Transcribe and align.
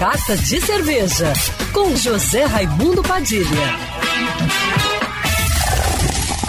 Carta 0.00 0.34
de 0.34 0.58
Cerveja, 0.62 1.30
com 1.74 1.94
José 1.94 2.44
Raimundo 2.44 3.02
Padilha. 3.02 3.44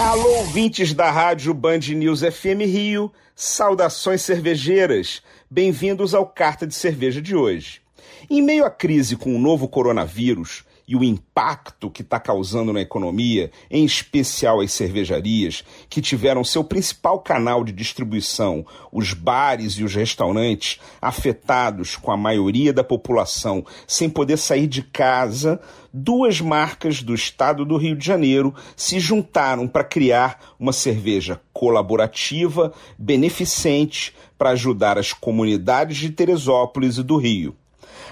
Alô, 0.00 0.38
ouvintes 0.38 0.94
da 0.94 1.10
rádio 1.10 1.52
Band 1.52 1.80
News 1.94 2.22
FM 2.22 2.62
Rio, 2.64 3.12
saudações 3.36 4.22
cervejeiras, 4.22 5.22
bem-vindos 5.50 6.14
ao 6.14 6.24
Carta 6.24 6.66
de 6.66 6.74
Cerveja 6.74 7.20
de 7.20 7.36
hoje. 7.36 7.82
Em 8.30 8.40
meio 8.40 8.64
à 8.64 8.70
crise 8.70 9.16
com 9.16 9.36
o 9.36 9.38
novo 9.38 9.68
coronavírus, 9.68 10.64
e 10.86 10.96
o 10.96 11.04
impacto 11.04 11.90
que 11.90 12.02
está 12.02 12.18
causando 12.18 12.72
na 12.72 12.80
economia, 12.80 13.50
em 13.70 13.84
especial 13.84 14.60
as 14.60 14.72
cervejarias, 14.72 15.64
que 15.88 16.00
tiveram 16.00 16.44
seu 16.44 16.64
principal 16.64 17.20
canal 17.20 17.64
de 17.64 17.72
distribuição, 17.72 18.64
os 18.90 19.12
bares 19.12 19.74
e 19.74 19.84
os 19.84 19.94
restaurantes, 19.94 20.80
afetados 21.00 21.96
com 21.96 22.10
a 22.10 22.16
maioria 22.16 22.72
da 22.72 22.84
população 22.84 23.64
sem 23.86 24.08
poder 24.08 24.36
sair 24.36 24.66
de 24.66 24.82
casa, 24.82 25.60
duas 25.92 26.40
marcas 26.40 27.02
do 27.02 27.14
estado 27.14 27.64
do 27.64 27.76
Rio 27.76 27.96
de 27.96 28.04
Janeiro 28.04 28.54
se 28.76 28.98
juntaram 28.98 29.68
para 29.68 29.84
criar 29.84 30.54
uma 30.58 30.72
cerveja 30.72 31.40
colaborativa, 31.52 32.72
beneficente, 32.98 34.14
para 34.36 34.50
ajudar 34.50 34.98
as 34.98 35.12
comunidades 35.12 35.98
de 35.98 36.10
Teresópolis 36.10 36.98
e 36.98 37.02
do 37.02 37.16
Rio. 37.16 37.56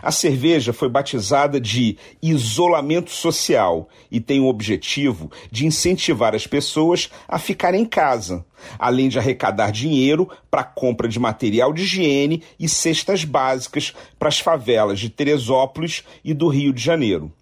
A 0.03 0.11
cerveja 0.11 0.73
foi 0.73 0.89
batizada 0.89 1.61
de 1.61 1.97
isolamento 2.23 3.11
social 3.11 3.89
e 4.11 4.21
tem 4.21 4.41
o 4.41 4.47
objetivo 4.47 5.31
de 5.51 5.67
incentivar 5.67 6.35
as 6.35 6.47
pessoas 6.47 7.11
a 7.29 7.39
ficarem 7.39 7.83
em 7.83 7.87
casa, 7.87 8.45
além 8.79 9.09
de 9.09 9.19
arrecadar 9.19 9.71
dinheiro 9.71 10.29
para 10.51 10.63
a 10.63 10.65
compra 10.65 11.09
de 11.09 11.19
material 11.19 11.73
de 11.73 11.83
higiene 11.83 12.43
e 12.59 12.69
cestas 12.69 13.25
básicas 13.25 13.95
para 14.19 14.29
as 14.29 14.39
favelas 14.39 14.99
de 14.99 15.11
Teresópolis 15.11 16.05
e 16.25 16.33
do 16.33 16.49
Rio 16.49 16.73
de 16.73 16.83
Janeiro. 16.83 17.33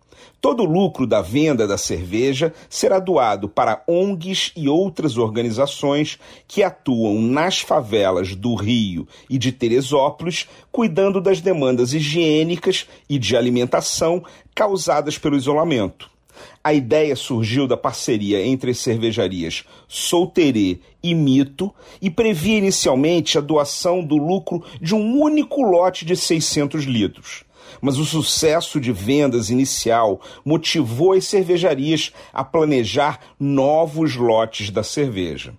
Todo 0.40 0.62
o 0.62 0.66
lucro 0.66 1.06
da 1.06 1.20
venda 1.20 1.66
da 1.66 1.76
cerveja 1.76 2.54
será 2.70 2.98
doado 2.98 3.48
para 3.48 3.82
ONGs 3.88 4.52
e 4.56 4.68
outras 4.68 5.18
organizações 5.18 6.18
que 6.46 6.62
atuam 6.62 7.20
nas 7.20 7.58
favelas 7.60 8.36
do 8.36 8.54
Rio 8.54 9.06
e 9.28 9.36
de 9.36 9.50
Teresópolis, 9.50 10.48
cuidando 10.70 11.20
das 11.20 11.40
demandas 11.40 11.92
higiênicas 11.92 12.86
e 13.08 13.18
de 13.18 13.36
alimentação 13.36 14.22
causadas 14.54 15.18
pelo 15.18 15.36
isolamento. 15.36 16.08
A 16.62 16.72
ideia 16.72 17.16
surgiu 17.16 17.66
da 17.66 17.76
parceria 17.76 18.44
entre 18.44 18.70
as 18.70 18.78
cervejarias 18.78 19.64
Solterê 19.88 20.78
e 21.02 21.14
Mito 21.14 21.74
e 22.00 22.10
previa 22.10 22.58
inicialmente 22.58 23.38
a 23.38 23.40
doação 23.40 24.04
do 24.04 24.16
lucro 24.16 24.62
de 24.80 24.94
um 24.94 25.20
único 25.20 25.62
lote 25.62 26.04
de 26.04 26.16
600 26.16 26.84
litros 26.84 27.47
mas 27.80 27.98
o 27.98 28.04
sucesso 28.04 28.80
de 28.80 28.92
vendas 28.92 29.50
inicial 29.50 30.20
motivou 30.44 31.12
as 31.12 31.24
cervejarias 31.24 32.12
a 32.32 32.44
planejar 32.44 33.20
novos 33.38 34.16
lotes 34.16 34.70
da 34.70 34.82
cerveja. 34.82 35.54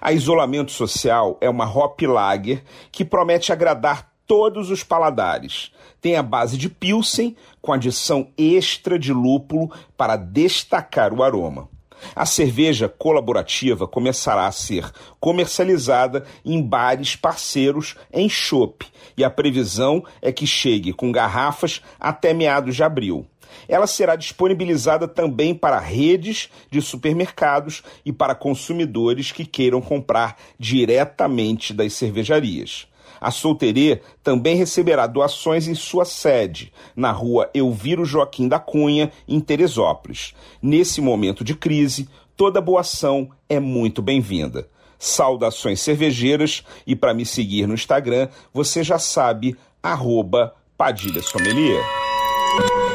A 0.00 0.12
Isolamento 0.12 0.72
Social 0.72 1.38
é 1.40 1.48
uma 1.48 1.64
hop 1.64 2.02
lager 2.02 2.62
que 2.92 3.04
promete 3.04 3.52
agradar 3.52 4.10
todos 4.26 4.70
os 4.70 4.84
paladares. 4.84 5.72
Tem 6.00 6.16
a 6.16 6.22
base 6.22 6.56
de 6.56 6.68
Pilsen 6.68 7.36
com 7.60 7.72
adição 7.72 8.28
extra 8.38 8.98
de 8.98 9.12
lúpulo 9.12 9.70
para 9.96 10.16
destacar 10.16 11.12
o 11.12 11.22
aroma. 11.22 11.68
A 12.14 12.26
cerveja 12.26 12.88
colaborativa 12.88 13.86
começará 13.86 14.46
a 14.46 14.52
ser 14.52 14.90
comercializada 15.18 16.24
em 16.44 16.62
bares 16.62 17.16
parceiros 17.16 17.96
em 18.12 18.28
chopp 18.28 18.86
e 19.16 19.24
a 19.24 19.30
previsão 19.30 20.04
é 20.20 20.32
que 20.32 20.46
chegue 20.46 20.92
com 20.92 21.12
garrafas 21.12 21.80
até 21.98 22.32
meados 22.32 22.76
de 22.76 22.82
abril. 22.82 23.26
Ela 23.68 23.86
será 23.86 24.16
disponibilizada 24.16 25.06
também 25.08 25.54
para 25.54 25.78
redes 25.78 26.48
de 26.70 26.80
supermercados 26.80 27.82
e 28.04 28.12
para 28.12 28.34
consumidores 28.34 29.32
que 29.32 29.44
queiram 29.44 29.80
comprar 29.80 30.36
diretamente 30.58 31.72
das 31.72 31.92
cervejarias. 31.92 32.86
A 33.20 33.30
Solterê 33.30 34.00
também 34.22 34.56
receberá 34.56 35.06
doações 35.06 35.66
em 35.66 35.74
sua 35.74 36.04
sede, 36.04 36.72
na 36.94 37.12
rua 37.12 37.50
Elviro 37.54 38.04
Joaquim 38.04 38.48
da 38.48 38.58
Cunha, 38.58 39.10
em 39.26 39.40
Teresópolis. 39.40 40.34
Nesse 40.60 41.00
momento 41.00 41.42
de 41.42 41.54
crise, 41.54 42.08
toda 42.36 42.60
boa 42.60 42.80
ação 42.80 43.30
é 43.48 43.58
muito 43.58 44.02
bem-vinda. 44.02 44.68
Saudações 44.98 45.80
cervejeiras 45.80 46.62
e 46.86 46.94
para 46.94 47.14
me 47.14 47.24
seguir 47.24 47.66
no 47.66 47.74
Instagram, 47.74 48.28
você 48.52 48.82
já 48.84 48.98
sabe, 48.98 49.56
arroba 49.82 50.54
Padilha 50.76 51.22
Sommelier. 51.22 51.82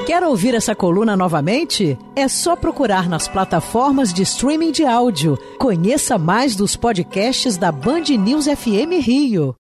Quer 0.06 0.24
ouvir 0.24 0.54
essa 0.54 0.76
coluna 0.76 1.18
novamente? 1.18 1.98
É 2.16 2.28
só 2.28 2.56
procurar 2.56 3.10
nas 3.10 3.28
plataformas 3.28 4.14
de 4.14 4.22
streaming 4.22 4.72
de 4.72 4.86
áudio. 4.86 5.36
Conheça 5.60 6.18
mais 6.18 6.56
dos 6.56 6.76
podcasts 6.76 7.58
da 7.58 7.72
Band 7.72 8.04
News 8.20 8.46
FM 8.46 9.02
Rio. 9.02 9.56